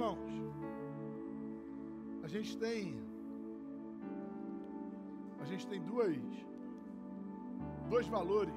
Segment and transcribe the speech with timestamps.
[0.00, 0.32] Irmãos,
[2.22, 2.98] a gente tem
[5.38, 6.16] a gente tem duas
[7.90, 8.54] dois valores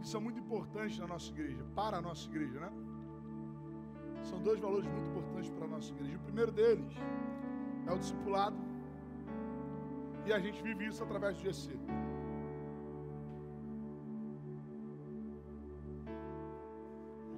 [0.00, 2.70] que são muito importantes na nossa igreja, para a nossa igreja, né?
[4.24, 6.18] São dois valores muito importantes para a nossa igreja.
[6.18, 6.92] O primeiro deles
[7.86, 8.58] é o discipulado.
[10.26, 11.78] E a gente vive isso através do GC.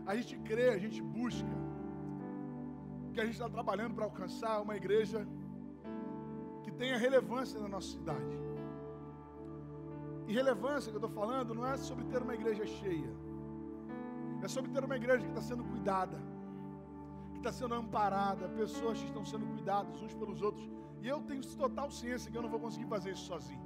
[0.05, 1.66] A gente crê, a gente busca
[3.17, 5.27] que a gente está trabalhando para alcançar uma igreja
[6.63, 8.37] que tenha relevância na nossa cidade.
[10.29, 13.11] E relevância que eu estou falando não é sobre ter uma igreja cheia,
[14.43, 16.19] é sobre ter uma igreja que está sendo cuidada,
[17.33, 20.69] que está sendo amparada, pessoas que estão sendo cuidadas uns pelos outros.
[21.01, 23.65] E eu tenho total ciência que eu não vou conseguir fazer isso sozinho.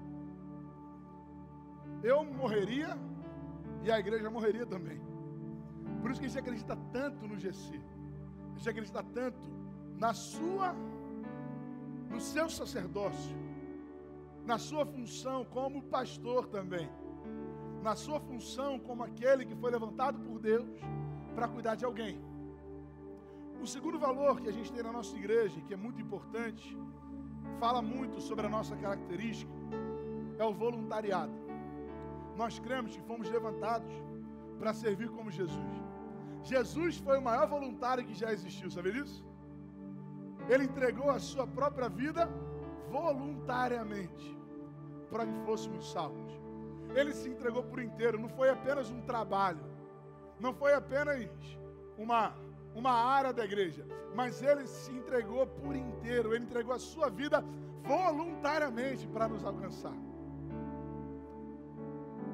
[2.05, 2.97] Eu morreria
[3.83, 5.01] e a igreja morreria também.
[6.01, 7.83] Por isso que a gente acredita tanto no GC.
[8.61, 9.41] A gente acredita tanto
[9.97, 10.75] na sua,
[12.11, 13.35] no seu sacerdócio,
[14.45, 16.87] na sua função como pastor também,
[17.83, 20.69] na sua função como aquele que foi levantado por Deus
[21.35, 22.21] para cuidar de alguém.
[23.63, 26.77] O segundo valor que a gente tem na nossa igreja, que é muito importante,
[27.59, 29.51] fala muito sobre a nossa característica,
[30.39, 31.33] é o voluntariado.
[32.37, 33.91] Nós cremos que fomos levantados
[34.59, 35.90] para servir como Jesus.
[36.43, 39.25] Jesus foi o maior voluntário que já existiu, sabe disso?
[40.49, 42.29] Ele entregou a sua própria vida
[42.91, 44.39] voluntariamente
[45.11, 46.33] para que fôssemos salvos.
[46.95, 49.65] Ele se entregou por inteiro, não foi apenas um trabalho,
[50.41, 51.29] não foi apenas
[51.97, 52.35] uma,
[52.75, 57.45] uma área da igreja, mas ele se entregou por inteiro, ele entregou a sua vida
[57.85, 59.95] voluntariamente para nos alcançar.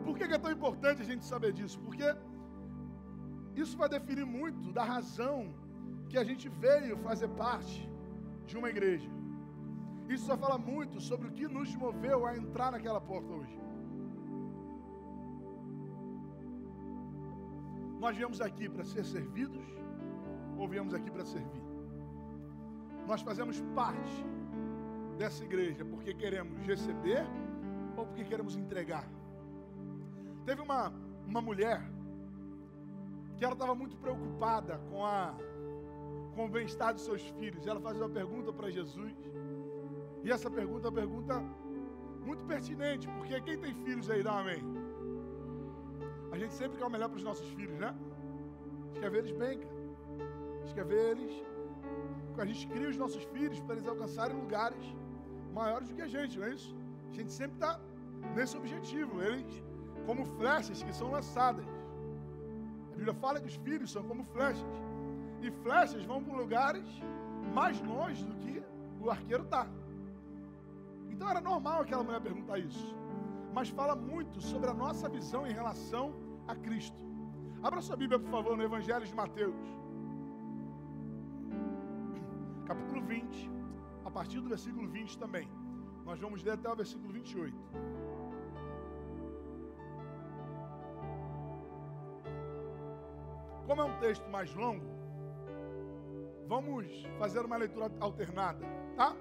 [0.05, 1.79] Por que é tão importante a gente saber disso?
[1.81, 2.05] Porque
[3.63, 5.37] isso vai definir muito da razão
[6.09, 7.89] que a gente veio fazer parte
[8.47, 9.11] de uma igreja.
[10.09, 13.59] Isso só fala muito sobre o que nos moveu a entrar naquela porta hoje.
[17.99, 19.67] Nós viemos aqui para ser servidos
[20.59, 21.65] ou viemos aqui para servir?
[23.07, 24.25] Nós fazemos parte
[25.19, 27.25] dessa igreja porque queremos receber
[27.97, 29.09] ou porque queremos entregar?
[30.45, 30.93] Teve uma,
[31.27, 31.83] uma mulher
[33.37, 35.35] que ela estava muito preocupada com, a,
[36.35, 37.67] com o bem-estar dos seus filhos.
[37.67, 39.15] Ela fazia uma pergunta para Jesus.
[40.25, 41.43] E essa pergunta é uma pergunta
[42.25, 44.63] muito pertinente, porque quem tem filhos aí, dá amém.
[46.33, 47.95] A gente sempre quer o melhor para os nossos filhos, né?
[47.95, 49.77] A gente quer ver eles bem, cara.
[50.55, 51.45] A gente quer ver eles.
[52.39, 54.85] A gente cria os nossos filhos para eles alcançarem lugares
[55.55, 56.75] maiores do que a gente, não é isso?
[57.11, 57.81] A gente sempre está
[58.35, 59.23] nesse objetivo.
[59.23, 59.63] Eles,
[60.05, 61.65] como flechas que são lançadas.
[62.97, 64.65] A Bíblia fala que os filhos são como flechas.
[65.43, 66.87] E flechas vão para lugares
[67.55, 68.63] mais longe do que
[68.99, 69.67] o arqueiro está.
[71.11, 72.97] Então era normal aquela mulher perguntar isso.
[73.53, 76.15] Mas fala muito sobre a nossa visão em relação
[76.49, 77.05] a Cristo.
[77.63, 79.55] Abra sua Bíblia, por favor, no Evangelho de Mateus.
[82.65, 83.51] Capítulo 20,
[84.07, 85.47] a partir do versículo 20 também.
[86.07, 87.55] Nós vamos ler até o versículo 28.
[93.67, 94.87] Como é um texto mais longo,
[96.47, 96.87] vamos
[97.19, 99.17] fazer uma leitura alternada, tá?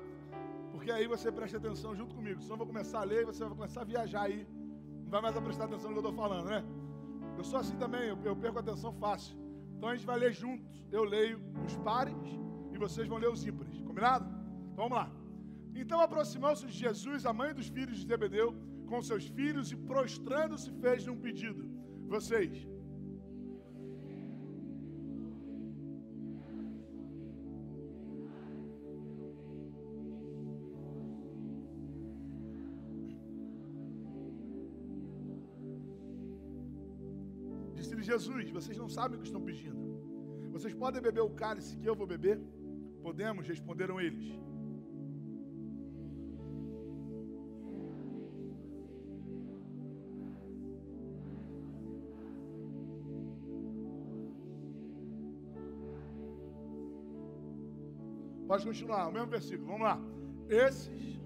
[0.72, 2.40] Porque aí você presta atenção junto comigo.
[2.42, 4.48] Senão eu vou começar a ler e você vai começar a viajar aí.
[5.04, 6.64] Não vai mais prestar atenção no que eu estou falando, né?
[7.38, 9.36] Eu sou assim também, eu, eu perco a atenção fácil.
[9.76, 10.86] Então a gente vai ler juntos.
[10.92, 12.16] Eu leio os pares
[12.72, 13.82] e vocês vão ler os ímpares.
[13.82, 14.26] Combinado?
[14.72, 15.10] Então vamos lá.
[15.74, 18.54] Então aproximou-se de Jesus, a mãe dos filhos de Zebedeu,
[18.86, 21.66] com seus filhos e prostrando-se fez-lhe um pedido.
[22.08, 22.68] Vocês
[38.16, 39.82] Jesus, vocês não sabem o que estão pedindo.
[40.56, 42.38] Vocês podem beber o cálice que eu vou beber?
[43.04, 44.26] Podemos, responderam eles.
[58.48, 60.00] Pode continuar, o mesmo versículo, vamos lá.
[60.48, 61.20] Esses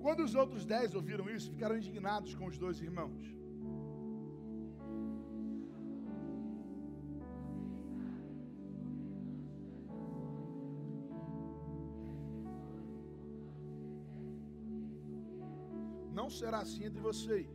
[0.00, 3.22] Quando os outros dez ouviram isso, ficaram indignados com os dois irmãos.
[16.18, 17.48] Não será assim entre vocês.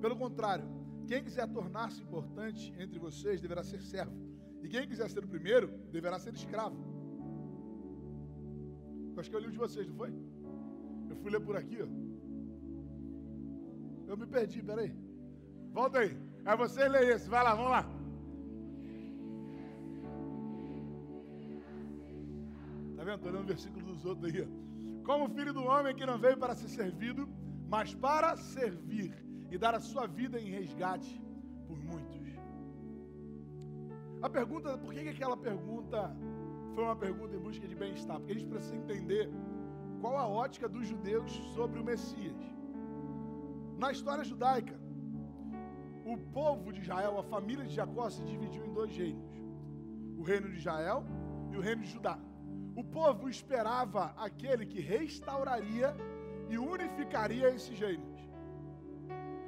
[0.00, 0.66] Pelo contrário,
[1.06, 4.16] quem quiser tornar-se importante entre vocês deverá ser servo.
[4.62, 6.78] E quem quiser ser o primeiro deverá ser escravo.
[9.16, 10.12] Acho que eu li um de vocês, não foi?
[11.22, 11.86] Fui ler por aqui, ó.
[14.10, 14.92] Eu me perdi, peraí.
[15.72, 16.16] Volta aí.
[16.44, 17.28] É você ler esse.
[17.28, 17.82] Vai lá, vamos lá.
[22.96, 23.16] Tá vendo?
[23.16, 24.48] Estou lendo o versículo dos outros aí.
[25.04, 27.28] Como o filho do homem que não veio para ser servido,
[27.68, 29.14] mas para servir
[29.50, 31.20] e dar a sua vida em resgate
[31.66, 32.18] por muitos.
[34.20, 36.14] A pergunta, por que, que aquela pergunta
[36.74, 38.18] foi uma pergunta em busca de bem-estar?
[38.18, 39.30] Porque a gente precisa entender
[40.00, 42.36] qual a ótica dos judeus sobre o Messias.
[43.78, 44.78] Na história judaica,
[46.04, 49.30] o povo de Israel, a família de Jacó, se dividiu em dois reinos:
[50.16, 51.04] o reino de Israel
[51.52, 52.18] e o reino de Judá.
[52.76, 55.94] O povo esperava aquele que restauraria
[56.48, 58.18] e unificaria esses reinos.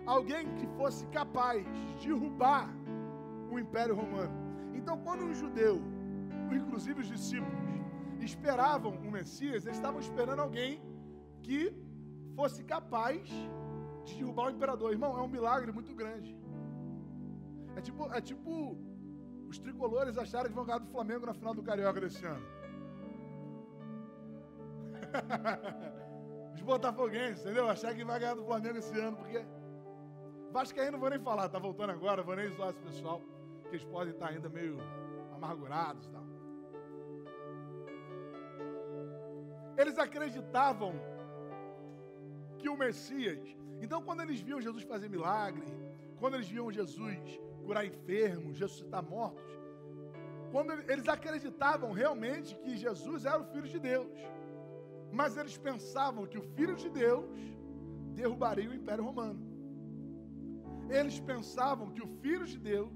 [0.05, 1.65] Alguém que fosse capaz
[1.99, 2.69] de derrubar
[3.51, 4.35] o Império Romano.
[4.75, 5.81] Então, quando um judeu,
[6.53, 7.70] inclusive os discípulos,
[8.25, 10.83] esperavam o Messias, eles estavam esperando alguém
[11.43, 11.75] que
[12.35, 13.29] fosse capaz
[14.05, 14.93] de derrubar o imperador.
[14.93, 16.37] Irmão, é um milagre muito grande.
[17.77, 18.77] É tipo, é tipo
[19.49, 22.47] os tricolores acharem que vão ganhar do Flamengo na final do Carioca desse ano.
[26.55, 27.69] os botafoguenses, entendeu?
[27.69, 29.45] Achar que vai ganhar do Flamengo esse ano, porque
[30.53, 33.21] Vascaíno não vou nem falar, tá voltando agora, vou nem zoar esse pessoal,
[33.63, 34.79] que eles podem estar ainda meio
[35.33, 36.11] amargurados e
[39.81, 40.93] Eles acreditavam
[42.59, 43.43] que o Messias.
[43.85, 45.67] Então, quando eles viam Jesus fazer milagre,
[46.21, 47.19] quando eles viam Jesus
[47.65, 49.51] curar enfermos, ressuscitar mortos,
[50.53, 54.19] quando eles acreditavam realmente que Jesus era o Filho de Deus,
[55.19, 57.41] mas eles pensavam que o Filho de Deus
[58.21, 59.41] derrubaria o Império Romano.
[60.99, 62.93] Eles pensavam que o Filho de Deus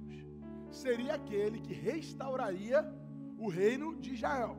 [0.70, 2.80] seria aquele que restauraria
[3.38, 4.56] o reino de Israel,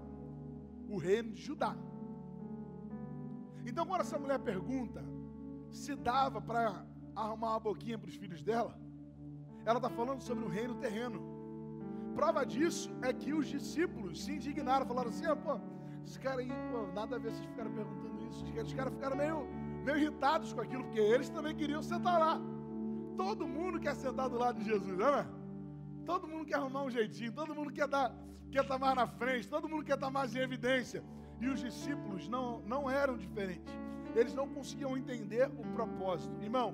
[0.88, 1.76] o reino de Judá.
[3.76, 5.04] Então, quando essa mulher pergunta
[5.70, 8.74] se dava para arrumar uma boquinha para os filhos dela,
[9.66, 11.20] ela está falando sobre o reino terreno.
[12.16, 15.60] Prova disso é que os discípulos se indignaram, falaram assim: ah, pô,
[16.06, 18.46] esse cara aí, pô, nada a ver vocês ficaram perguntando isso.
[18.46, 19.46] Os caras ficaram meio,
[19.84, 22.40] meio irritados com aquilo, porque eles também queriam sentar lá.
[23.18, 25.28] Todo mundo quer sentar do lado de Jesus, não é?
[26.06, 28.16] Todo mundo quer arrumar um jeitinho, todo mundo quer dar,
[28.50, 31.04] quer estar mais na frente, todo mundo quer estar mais em evidência.
[31.40, 33.74] E os discípulos não, não eram diferentes.
[34.16, 36.42] Eles não conseguiam entender o propósito.
[36.42, 36.72] Irmão,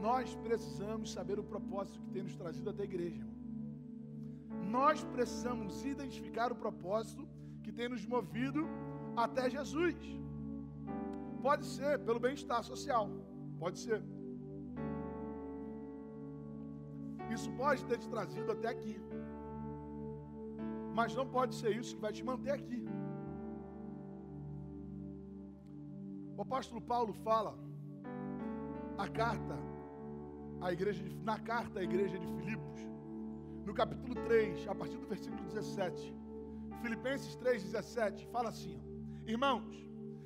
[0.00, 3.16] nós precisamos saber o propósito que tem nos trazido até a igreja.
[3.16, 3.34] Irmão.
[4.78, 7.28] Nós precisamos identificar o propósito
[7.62, 8.66] que tem nos movido
[9.16, 9.94] até Jesus.
[11.40, 13.08] Pode ser pelo bem-estar social,
[13.58, 14.02] pode ser.
[17.30, 18.96] Isso pode ter te trazido até aqui.
[20.98, 22.80] Mas não pode ser isso que vai te manter aqui.
[26.36, 27.56] O apóstolo Paulo fala
[28.98, 29.56] a carta
[30.60, 32.80] à igreja de, na carta à igreja de Filipos,
[33.64, 36.12] no capítulo 3, a partir do versículo 17.
[36.82, 38.82] Filipenses 3:17 fala assim:
[39.24, 39.76] Irmãos,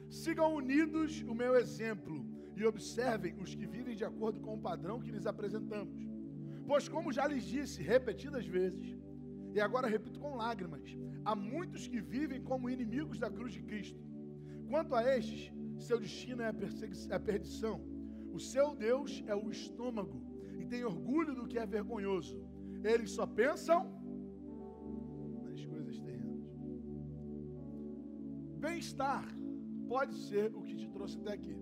[0.09, 2.25] sigam unidos o meu exemplo
[2.57, 6.09] e observem os que vivem de acordo com o padrão que lhes apresentamos.
[6.67, 8.97] Pois como já lhes disse repetidas vezes,
[9.55, 14.03] e agora repito com lágrimas, há muitos que vivem como inimigos da cruz de Cristo.
[14.71, 16.55] Quanto a estes, seu destino é a,
[17.11, 17.81] é a perdição.
[18.33, 20.23] O seu Deus é o estômago
[20.59, 22.37] e tem orgulho do que é vergonhoso.
[22.83, 23.81] Eles só pensam
[25.45, 26.45] nas coisas terrenas.
[28.67, 29.25] Bem-estar
[29.89, 31.57] pode ser o que te trouxe até aqui.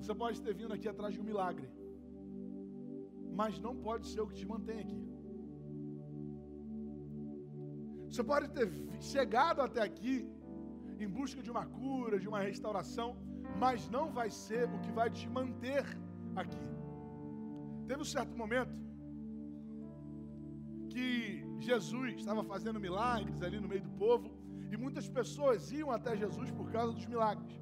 [0.00, 1.68] Você pode ter vindo aqui atrás de um milagre,
[3.40, 5.02] mas não pode ser o que te mantém aqui.
[8.10, 8.68] Você pode ter
[9.00, 10.16] chegado até aqui
[11.04, 13.08] em busca de uma cura, de uma restauração,
[13.58, 15.84] mas não vai ser o que vai te manter
[16.36, 16.68] aqui.
[17.86, 18.74] Teve um certo momento
[20.92, 24.30] que Jesus estava fazendo milagres ali no meio do povo
[24.72, 27.52] e muitas pessoas iam até Jesus por causa dos milagres.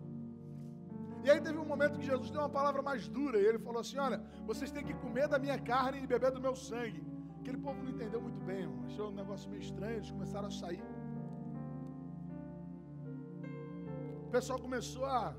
[1.25, 3.81] E aí teve um momento que Jesus deu uma palavra mais dura e ele falou
[3.81, 7.03] assim: Olha, vocês têm que comer da minha carne e beber do meu sangue.
[7.41, 10.83] Aquele povo não entendeu muito bem, achou um negócio meio estranho, eles começaram a sair.
[14.27, 15.35] O pessoal começou a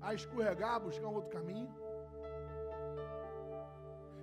[0.00, 1.68] a escorregar, a buscar um outro caminho.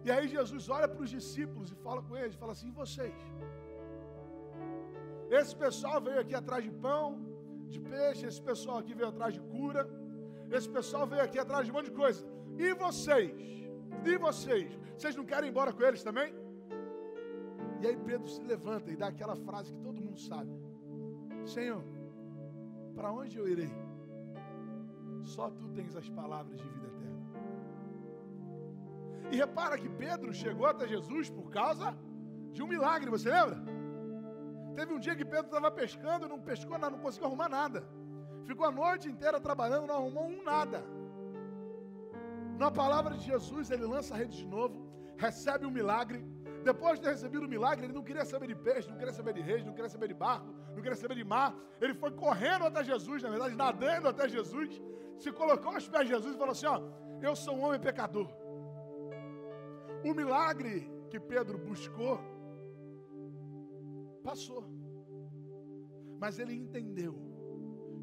[0.06, 3.16] E aí Jesus olha para os discípulos e fala com eles, fala assim: vocês,
[5.40, 7.08] esse pessoal veio aqui atrás de pão,
[7.74, 9.84] de peixe, esse pessoal aqui veio atrás de cura,
[10.52, 12.24] esse pessoal veio aqui atrás de um monte de coisa.
[12.58, 13.32] E vocês?
[14.12, 14.70] E vocês?
[14.96, 16.34] Vocês não querem ir embora com eles também?
[17.82, 20.52] E aí Pedro se levanta e dá aquela frase que todo mundo sabe:
[21.46, 21.84] Senhor,
[22.96, 23.85] para onde eu irei?
[25.34, 27.26] Só tu tens as palavras de vida eterna.
[29.32, 31.98] E repara que Pedro chegou até Jesus por causa
[32.54, 33.58] de um milagre, você lembra?
[34.76, 37.84] Teve um dia que Pedro estava pescando, não pescou nada, não conseguiu arrumar nada.
[38.44, 40.84] Ficou a noite inteira trabalhando, não arrumou um nada.
[42.64, 44.76] Na palavra de Jesus, ele lança a rede de novo,
[45.18, 46.20] recebe um milagre.
[46.64, 49.34] Depois de ter recebido o milagre, ele não queria saber de peixe, não queria saber
[49.34, 51.56] de reis, não queria saber de barco, não queria saber de mar.
[51.82, 54.82] Ele foi correndo até Jesus, na verdade, nadando até Jesus,
[55.18, 56.82] se colocou aos pés de Jesus e falou assim: Ó,
[57.22, 58.30] eu sou um homem pecador.
[60.04, 62.20] O milagre que Pedro buscou
[64.24, 64.64] passou.
[66.20, 67.14] Mas ele entendeu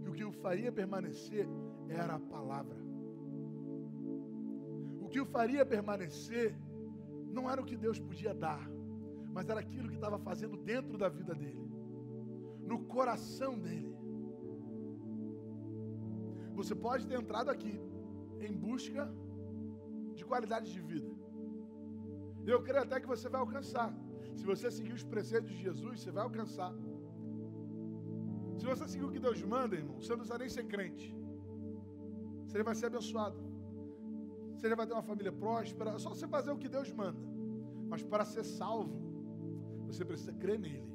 [0.02, 1.47] que o que o faria permanecer
[1.88, 2.76] era a palavra.
[5.00, 6.57] O que o faria permanecer
[7.33, 8.69] não era o que Deus podia dar,
[9.33, 11.72] mas era aquilo que estava fazendo dentro da vida dele,
[12.73, 13.93] no coração dele.
[16.59, 17.75] Você pode ter entrado aqui
[18.47, 19.02] em busca
[20.19, 21.11] de qualidade de vida.
[22.52, 23.88] Eu creio até que você vai alcançar.
[24.38, 26.73] Se você seguir os preceitos de Jesus, você vai alcançar.
[28.59, 31.07] Se você seguir o que Deus manda, irmão, você não precisa nem ser crente.
[32.47, 33.38] Você vai ser abençoado.
[34.55, 35.91] Você vai ter uma família próspera.
[35.97, 37.23] É só você fazer o que Deus manda.
[37.91, 38.97] Mas para ser salvo,
[39.88, 40.92] você precisa crer nele.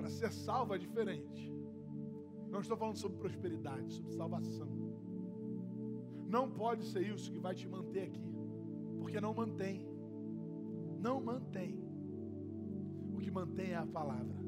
[0.00, 1.42] Para ser salvo é diferente.
[2.48, 4.68] Não estou falando sobre prosperidade, sobre salvação.
[6.26, 8.32] Não pode ser isso que vai te manter aqui.
[8.98, 9.86] Porque não mantém.
[11.06, 11.72] Não mantém.
[13.14, 14.40] O que mantém é a palavra.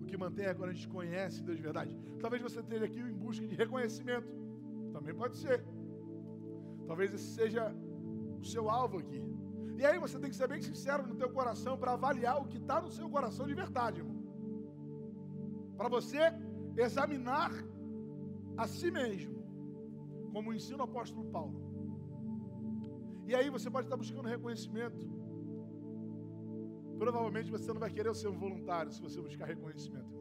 [0.00, 1.96] O que mantém é quando a gente conhece Deus de verdade.
[2.20, 4.34] Talvez você esteja aqui em busca de reconhecimento.
[4.92, 5.64] Também pode ser.
[6.88, 7.72] Talvez esse seja
[8.40, 9.22] o seu alvo aqui.
[9.78, 12.58] E aí você tem que ser bem sincero no teu coração para avaliar o que
[12.58, 14.11] está no seu coração de verdade, irmão.
[15.82, 16.20] Para você
[16.76, 17.50] examinar
[18.56, 19.38] a si mesmo,
[20.32, 21.56] como ensina o apóstolo Paulo.
[23.26, 25.04] E aí você pode estar buscando reconhecimento.
[27.00, 30.14] Provavelmente você não vai querer ser um voluntário se você buscar reconhecimento.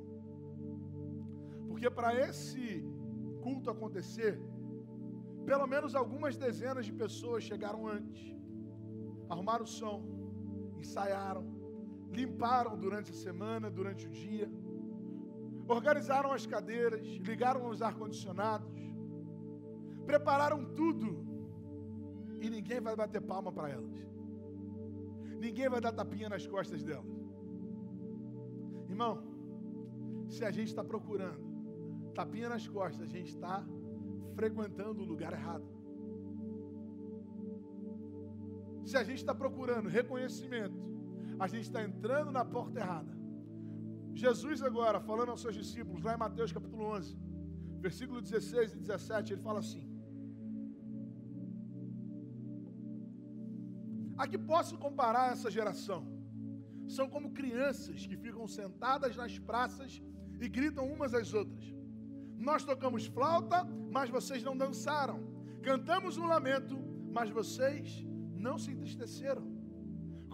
[1.67, 2.83] Porque para esse
[3.43, 4.33] culto acontecer,
[5.45, 8.35] pelo menos algumas dezenas de pessoas chegaram antes,
[9.29, 9.99] arrumaram o som,
[10.79, 11.45] ensaiaram,
[12.09, 14.49] limparam durante a semana, durante o dia,
[15.71, 18.69] organizaram as cadeiras, ligaram os ar-condicionados,
[20.05, 21.09] prepararam tudo
[22.39, 23.95] e ninguém vai bater palma para elas.
[25.39, 27.05] Ninguém vai dar tapinha nas costas delas.
[28.89, 29.23] Irmão,
[30.27, 31.49] se a gente está procurando
[32.13, 33.63] tapinha nas costas, a gente está
[34.35, 35.65] frequentando o lugar errado.
[38.83, 40.77] Se a gente está procurando reconhecimento,
[41.39, 43.20] a gente está entrando na porta errada.
[44.23, 47.17] Jesus agora, falando aos seus discípulos, lá em Mateus capítulo 11,
[47.85, 49.83] versículo 16 e 17, ele fala assim:
[54.21, 56.01] A que posso comparar essa geração?
[56.95, 59.91] São como crianças que ficam sentadas nas praças
[60.43, 61.65] e gritam umas às outras.
[62.49, 63.59] Nós tocamos flauta,
[63.95, 65.17] mas vocês não dançaram.
[65.69, 66.75] Cantamos um lamento,
[67.17, 68.05] mas vocês
[68.47, 69.45] não se entristeceram.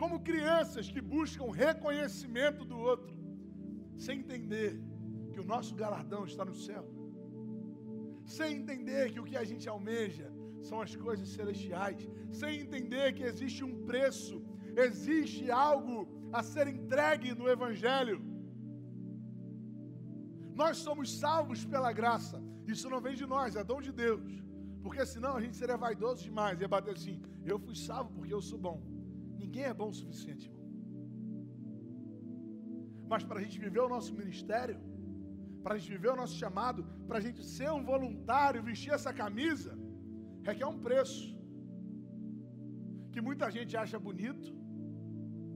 [0.01, 3.16] Como crianças que buscam reconhecimento do outro,
[4.06, 4.72] sem entender
[5.32, 6.86] que o nosso galardão está no céu,
[8.38, 10.27] sem entender que o que a gente almeja
[10.68, 12.01] são as coisas celestiais,
[12.39, 14.36] sem entender que existe um preço,
[14.88, 15.96] existe algo
[16.32, 18.18] a ser entregue no Evangelho.
[20.62, 22.38] Nós somos salvos pela graça,
[22.74, 24.32] isso não vem de nós, é dom de Deus,
[24.84, 28.42] porque senão a gente seria vaidoso demais, ia bater assim: eu fui salvo porque eu
[28.42, 28.82] sou bom.
[29.38, 30.51] Ninguém é bom o suficiente.
[33.12, 34.78] Mas para a gente viver o nosso ministério,
[35.64, 39.14] para a gente viver o nosso chamado, para a gente ser um voluntário, vestir essa
[39.22, 39.72] camisa,
[40.50, 41.26] requer um preço.
[43.12, 44.50] Que muita gente acha bonito,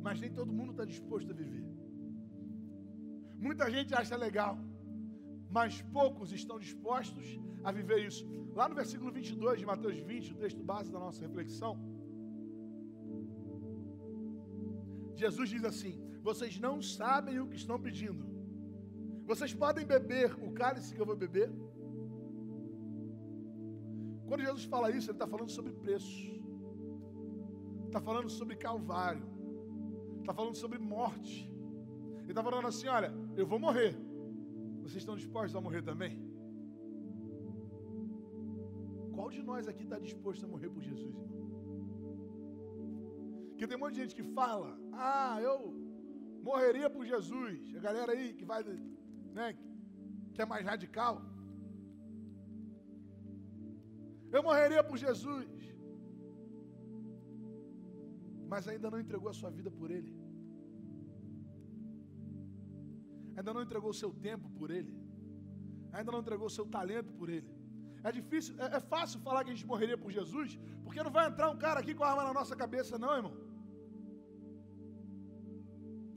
[0.05, 1.65] mas nem todo mundo está disposto a viver.
[3.47, 4.55] Muita gente acha legal,
[5.57, 7.25] mas poucos estão dispostos
[7.67, 8.23] a viver isso.
[8.59, 11.73] Lá no versículo 22 de Mateus 20, o texto base da nossa reflexão,
[15.23, 15.93] Jesus diz assim:
[16.27, 18.23] Vocês não sabem o que estão pedindo.
[19.31, 21.49] Vocês podem beber o cálice que eu vou beber?
[24.27, 26.19] Quando Jesus fala isso, Ele está falando sobre preço,
[27.87, 29.27] está falando sobre Calvário,
[30.21, 31.35] está falando sobre morte.
[32.21, 33.11] Ele está falando assim: olha,
[33.41, 33.93] eu vou morrer.
[34.83, 36.13] Vocês estão dispostos a morrer também?
[39.15, 41.50] Qual de nós aqui está disposto a morrer por Jesus, irmão?
[43.61, 44.69] Que tem um monte de gente que fala,
[45.07, 45.55] ah, eu
[46.47, 47.57] morreria por Jesus.
[47.79, 48.61] A galera aí que vai,
[49.37, 49.47] né,
[50.33, 51.15] que é mais radical.
[54.35, 55.45] Eu morreria por Jesus.
[58.53, 60.11] Mas ainda não entregou a sua vida por Ele.
[63.37, 64.95] Ainda não entregou o seu tempo por Ele.
[65.93, 67.53] Ainda não entregou o seu talento por Ele.
[68.03, 71.27] É difícil, é, é fácil falar que a gente morreria por Jesus, porque não vai
[71.29, 73.35] entrar um cara aqui com a arma na nossa cabeça, não, irmão.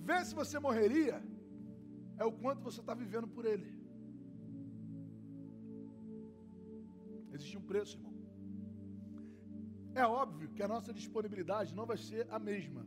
[0.08, 1.16] Vê se você morreria,
[2.22, 3.70] é o quanto você está vivendo por Ele.
[7.34, 8.12] Existe um preço, irmão.
[10.02, 12.82] É óbvio que a nossa disponibilidade não vai ser a mesma.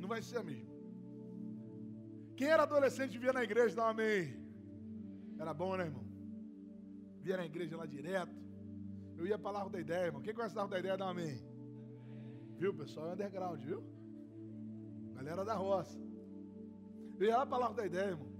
[0.00, 0.74] Não vai ser a mesma.
[2.36, 4.22] Quem era adolescente via na igreja, dá um amém.
[5.38, 6.06] Era bom, né, irmão?
[7.24, 8.36] Via na igreja lá direto.
[9.18, 10.22] Eu ia para Largo da Ideia, irmão.
[10.22, 11.36] Quem conhece Largo da Ideia, dá um amém.
[12.56, 13.08] Viu, pessoal?
[13.10, 13.82] É underground, viu?
[15.20, 16.00] Galera da roça.
[17.18, 18.30] Eu ia lá para Largo da Ideia, irmão.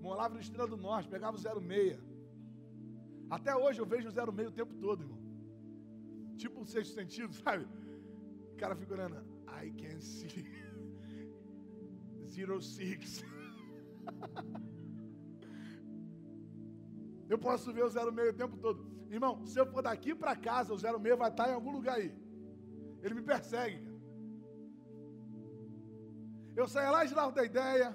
[0.00, 1.96] Morava no Estrela do Norte, pegava o 06.
[3.30, 5.18] Até hoje eu vejo o 06 o tempo todo, irmão.
[6.36, 7.68] Tipo o sexto sentido, sabe?
[8.52, 9.16] O cara fica olhando.
[9.62, 10.44] I can see.
[12.26, 13.24] 06.
[17.28, 18.90] Eu posso ver o 06 o tempo todo.
[19.10, 22.10] Irmão, se eu for daqui para casa, o 06 vai estar em algum lugar aí.
[23.02, 23.87] Ele me persegue.
[26.60, 27.88] Eu saía lá de Largo da Ideia,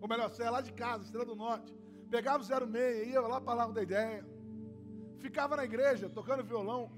[0.00, 1.72] ou melhor, saía lá de casa, Estrela do Norte,
[2.10, 4.20] pegava o 06, ia lá para Largo da Ideia,
[5.24, 6.90] ficava na igreja tocando violão,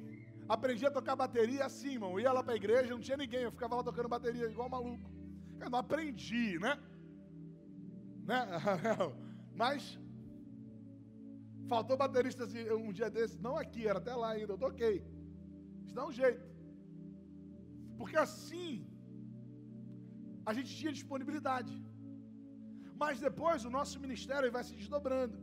[0.48, 2.18] aprendi a tocar bateria assim, irmão.
[2.18, 5.06] ia lá para a igreja, não tinha ninguém, eu ficava lá tocando bateria igual maluco.
[5.60, 6.72] Eu não aprendi, né?
[8.30, 8.46] né?
[9.54, 9.98] Mas
[11.68, 15.04] faltou baterista assim, um dia desse, não aqui, era até lá ainda, eu toquei.
[15.84, 16.42] Isso dá um jeito.
[17.98, 18.93] Porque assim
[20.48, 21.74] a gente tinha disponibilidade.
[23.02, 25.36] Mas depois o nosso ministério vai se desdobrando.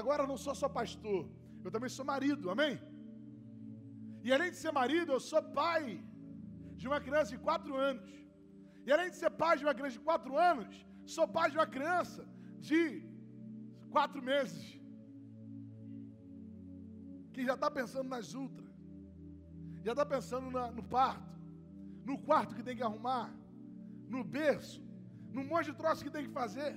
[0.00, 1.20] Agora eu não sou só pastor,
[1.64, 2.74] eu também sou marido, amém?
[4.26, 5.84] E além de ser marido, eu sou pai
[6.80, 8.10] de uma criança de quatro anos.
[8.86, 10.68] E além de ser pai de uma criança de quatro anos,
[11.16, 12.22] sou pai de uma criança
[12.68, 12.80] de
[13.94, 14.64] quatro meses.
[17.32, 18.70] Que já está pensando nas ultras.
[19.86, 21.39] Já está pensando na, no parto.
[22.08, 23.26] No quarto que tem que arrumar.
[24.14, 24.80] No berço.
[25.36, 26.72] No monte de troço que tem que fazer.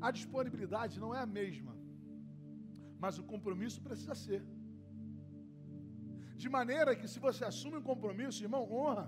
[0.00, 1.74] A disponibilidade não é a mesma.
[2.98, 4.42] Mas o compromisso precisa ser.
[6.42, 9.06] De maneira que se você assume um compromisso, irmão, honra.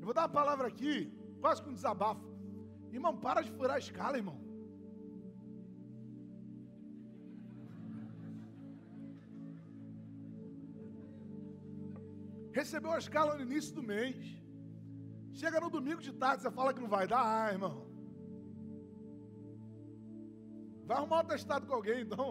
[0.00, 0.94] Eu vou dar uma palavra aqui,
[1.40, 2.26] quase com um desabafo.
[2.90, 4.38] Irmão, para de furar a escala, irmão.
[12.58, 14.16] Recebeu a escala no início do mês.
[15.40, 17.76] Chega no domingo de tarde, você fala que não vai dar, ah, irmão.
[20.86, 22.26] Vai arrumar um testado com alguém, então.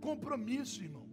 [0.00, 1.06] Compromisso, irmão.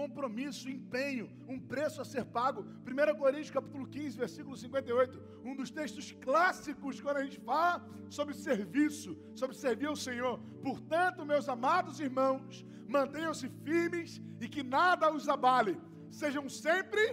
[0.00, 2.62] Compromisso, empenho, um preço a ser pago.
[2.62, 5.22] 1 Coríntios capítulo 15, versículo 58.
[5.44, 10.40] Um dos textos clássicos quando a gente fala sobre serviço, sobre servir ao Senhor.
[10.62, 15.74] Portanto, meus amados irmãos, mantenham-se firmes e que nada os abale.
[16.10, 17.04] Sejam sempre,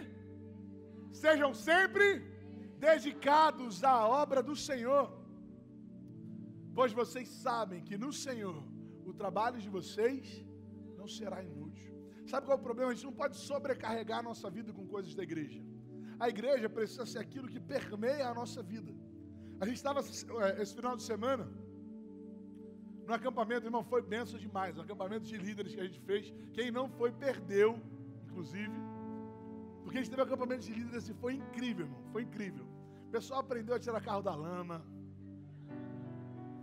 [1.12, 2.08] sejam sempre
[2.88, 5.06] dedicados à obra do Senhor.
[6.74, 8.63] Pois vocês sabem que no Senhor
[9.06, 10.46] o trabalho de vocês
[10.98, 11.94] não será inútil.
[12.26, 12.92] Sabe qual é o problema?
[12.92, 15.62] A gente não pode sobrecarregar a nossa vida com coisas da igreja.
[16.20, 18.94] A igreja precisa ser aquilo que permeia a nossa vida.
[19.60, 21.48] A gente estava eh, esse final de semana
[23.08, 24.78] no acampamento, irmão, foi benção demais.
[24.78, 26.34] O acampamento de líderes que a gente fez.
[26.54, 27.80] Quem não foi, perdeu,
[28.26, 28.78] inclusive.
[29.84, 32.02] Porque a gente teve um acampamento de líderes e foi incrível, irmão.
[32.12, 32.65] Foi incrível.
[33.08, 34.78] O pessoal aprendeu a tirar carro da lama.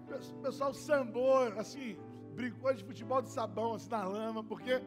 [0.06, 1.96] O pessoal sambou, assim,
[2.34, 4.82] brincou de futebol de sabão assim na lama, porque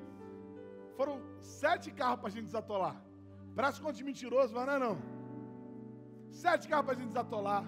[0.95, 2.95] foram sete carros para a gente desatolar.
[3.55, 4.97] Parece conto de mentiroso, mas não é não.
[6.29, 7.65] Sete carros para a gente desatolar.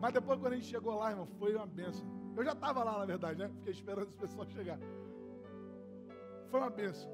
[0.00, 2.06] Mas depois quando a gente chegou lá, irmão, foi uma benção.
[2.36, 3.48] Eu já estava lá, na verdade, né?
[3.48, 4.78] Fiquei esperando as pessoas chegar.
[6.50, 7.10] Foi uma benção.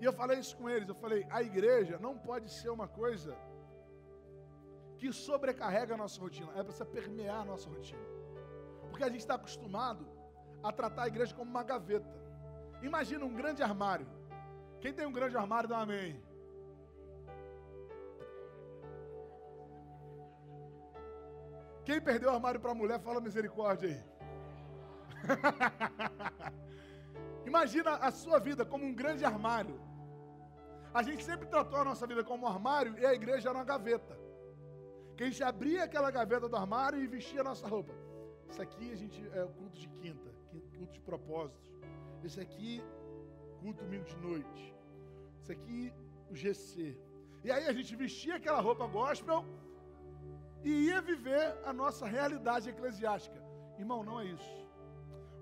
[0.00, 0.88] E eu falei isso com eles.
[0.88, 3.36] Eu falei: a igreja não pode ser uma coisa
[4.98, 6.50] que sobrecarrega a nossa rotina.
[6.52, 8.02] Ela precisa permear a nossa rotina.
[8.90, 10.06] Porque a gente está acostumado
[10.62, 12.08] a tratar a igreja como uma gaveta.
[12.82, 14.06] Imagina um grande armário.
[14.80, 16.22] Quem tem um grande armário, dá um amém.
[21.84, 24.02] Quem perdeu o armário para a mulher, fala misericórdia aí.
[27.46, 29.78] Imagina a sua vida como um grande armário.
[30.92, 33.64] A gente sempre tratou a nossa vida como um armário e a igreja era uma
[33.64, 34.18] gaveta.
[35.16, 37.92] Que a gente abria aquela gaveta do armário e vestia a nossa roupa.
[38.48, 40.30] Isso aqui a gente é o culto de quinta,
[40.76, 41.70] culto de propósitos.
[42.22, 42.82] Esse aqui,
[43.60, 44.74] culto domingo de noite.
[45.42, 45.92] Isso aqui,
[46.30, 46.96] o GC.
[47.44, 49.44] E aí a gente vestia aquela roupa gospel
[50.64, 53.40] e ia viver a nossa realidade eclesiástica.
[53.78, 54.64] Irmão, não é isso.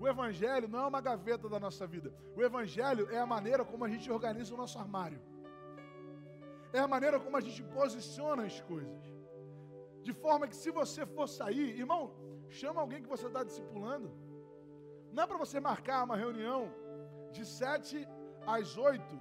[0.00, 2.12] O Evangelho não é uma gaveta da nossa vida.
[2.37, 5.20] O Evangelho é a maneira como a gente organiza o nosso armário.
[6.72, 9.02] É a maneira como a gente posiciona as coisas.
[10.02, 12.02] De forma que se você for sair, irmão,
[12.48, 14.11] chama alguém que você está discipulando.
[15.12, 16.68] Não é para você marcar uma reunião
[17.30, 18.08] de sete
[18.44, 19.16] às oito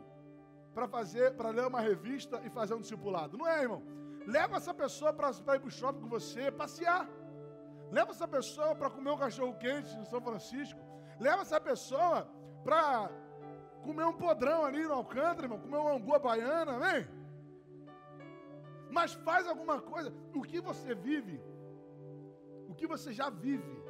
[0.73, 3.37] para fazer, para ler uma revista e fazer um discipulado.
[3.37, 3.83] Não é, irmão.
[4.25, 7.07] Leva essa pessoa para ir para o shopping com você, passear.
[7.91, 10.79] Leva essa pessoa para comer um cachorro quente no São Francisco.
[11.19, 12.27] Leva essa pessoa
[12.63, 13.09] para
[13.83, 17.07] comer um podrão ali no Alcântara, irmão, comer uma angu baiana, vem.
[18.89, 20.13] Mas faz alguma coisa.
[20.33, 21.41] O que você vive,
[22.69, 23.83] o que você já vive,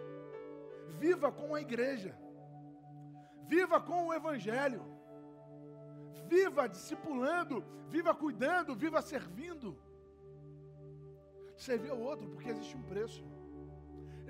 [0.97, 2.17] viva com a igreja.
[3.47, 4.81] Viva com o evangelho.
[6.27, 9.77] Viva discipulando, viva cuidando, viva servindo.
[11.67, 13.23] Servir ao outro, porque existe um preço.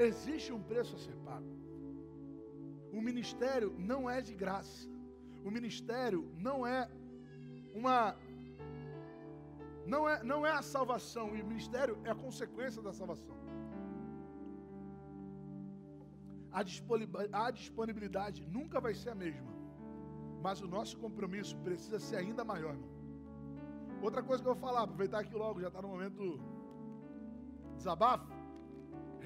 [0.08, 1.52] Existe um preço a ser pago.
[2.98, 4.82] O ministério não é de graça.
[5.48, 6.80] O ministério não é
[7.80, 7.98] uma
[9.94, 13.36] não é, não é a salvação, o ministério é a consequência da salvação.
[16.52, 19.52] A disponibilidade nunca vai ser a mesma,
[20.46, 22.74] mas o nosso compromisso precisa ser ainda maior.
[22.76, 22.92] Irmão.
[24.08, 26.24] Outra coisa que eu vou falar, aproveitar aqui logo, já está no momento
[27.82, 28.28] desabafo.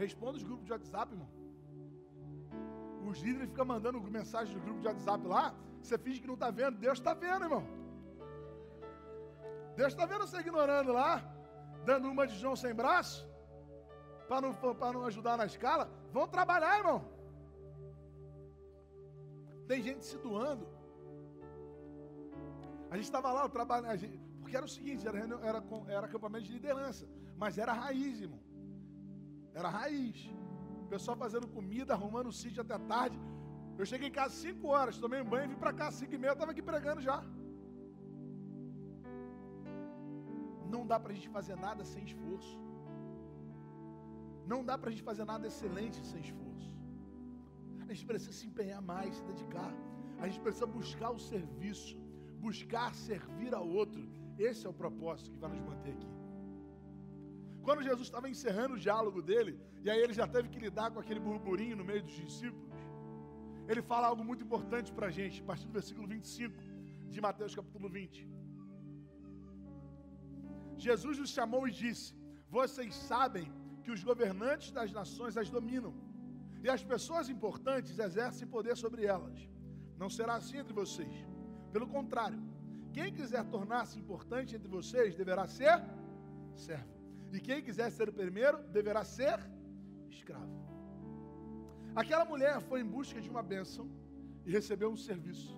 [0.04, 1.30] Responda os grupos de WhatsApp, irmão.
[3.10, 5.46] Os líderes ficam mandando mensagem no grupo de WhatsApp lá.
[5.82, 6.78] Você finge que não está vendo.
[6.86, 7.64] Deus está vendo, irmão.
[9.80, 11.14] Deus está vendo você ignorando lá.
[11.90, 13.20] Dando uma de João sem braço.
[14.28, 14.52] Para não,
[14.94, 15.86] não ajudar na escala.
[16.12, 17.00] Vão trabalhar, irmão.
[19.68, 20.66] Tem gente se doando.
[22.90, 23.86] A gente estava lá, eu trabalho,
[24.42, 25.64] porque era o seguinte, era, era,
[25.96, 28.40] era acampamento de liderança, mas era raiz, irmão.
[29.60, 30.20] Era raiz.
[30.84, 33.18] O pessoal fazendo comida, arrumando o sítio até tarde.
[33.80, 36.32] Eu cheguei em casa 5 horas, tomei um banho, vim para cá 5 e meia,
[36.32, 37.18] eu estava aqui pregando já.
[40.74, 42.56] Não dá para a gente fazer nada sem esforço.
[44.52, 46.70] Não dá para a gente fazer nada excelente sem esforço.
[47.90, 49.72] A gente precisa se empenhar mais, se dedicar.
[50.22, 51.98] A gente precisa buscar o serviço,
[52.48, 54.02] buscar servir ao outro.
[54.38, 56.15] Esse é o propósito que vai nos manter aqui.
[57.66, 61.00] Quando Jesus estava encerrando o diálogo dele, e aí ele já teve que lidar com
[61.04, 62.72] aquele burburinho no meio dos discípulos,
[63.72, 66.56] ele fala algo muito importante para a gente, a partir do versículo 25
[67.14, 68.30] de Mateus capítulo 20.
[70.88, 72.08] Jesus os chamou e disse:
[72.58, 73.48] Vocês sabem
[73.84, 75.94] que os governantes das nações as dominam,
[76.64, 79.40] e as pessoas importantes exercem poder sobre elas.
[80.02, 81.16] Não será assim entre vocês.
[81.74, 82.42] Pelo contrário,
[82.98, 85.78] quem quiser tornar-se importante entre vocês deverá ser
[86.68, 86.95] servo.
[87.36, 89.38] E quem quiser ser o primeiro deverá ser
[90.16, 90.58] escravo.
[92.02, 93.86] Aquela mulher foi em busca de uma bênção
[94.46, 95.54] e recebeu um serviço.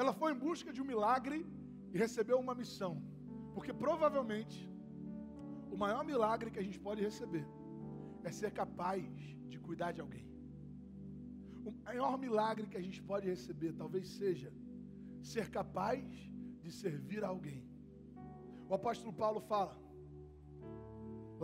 [0.00, 1.38] Ela foi em busca de um milagre
[1.92, 2.92] e recebeu uma missão.
[3.54, 4.58] Porque provavelmente
[5.74, 7.46] o maior milagre que a gente pode receber
[8.28, 9.04] é ser capaz
[9.50, 10.26] de cuidar de alguém.
[11.68, 14.50] O maior milagre que a gente pode receber talvez seja
[15.32, 16.02] ser capaz
[16.62, 17.62] de servir a alguém.
[18.70, 19.74] O apóstolo Paulo fala: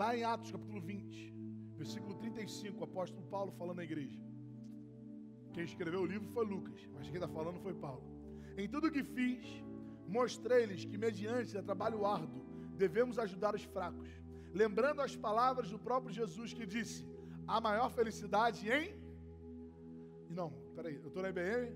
[0.00, 1.32] Lá em Atos capítulo 20,
[1.76, 4.20] versículo 35, o apóstolo Paulo falando à igreja.
[5.52, 8.02] Quem escreveu o livro foi Lucas, mas quem está falando foi Paulo.
[8.58, 9.44] Em tudo que fiz,
[10.08, 12.42] mostrei-lhes que, mediante trabalho árduo,
[12.82, 14.10] devemos ajudar os fracos.
[14.52, 17.06] Lembrando as palavras do próprio Jesus que disse:
[17.46, 18.86] a maior felicidade em.
[20.28, 21.72] Não, peraí, eu estou na IBM?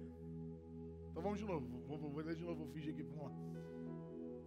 [1.09, 3.33] Então vamos de novo, vou, vou, vou ler de novo, vou fingir aqui, vamos lá.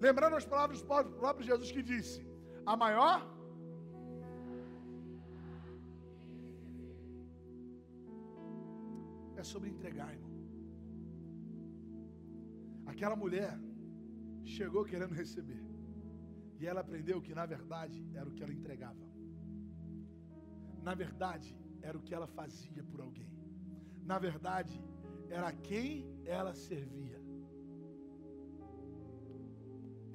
[0.08, 0.88] Lembrando as palavras do
[1.24, 2.20] próprio Jesus que disse:
[2.66, 3.16] a maior
[9.42, 10.34] é sobre entregar, irmão.
[12.92, 13.54] Aquela mulher
[14.56, 15.62] chegou querendo receber.
[16.60, 19.06] E ela aprendeu que, na verdade, era o que ela entregava.
[20.88, 21.52] Na verdade,
[21.88, 23.32] era o que ela fazia por alguém.
[24.12, 24.76] Na verdade,
[25.38, 25.90] era quem
[26.38, 27.20] ela servia.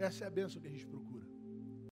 [0.06, 1.05] Essa é a bênção que a gente procura.